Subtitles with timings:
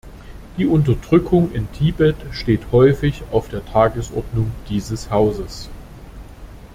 [0.57, 5.69] Die Unterdrückung in Tibet steht häufig auf der Tagesordnung dieses Hauses.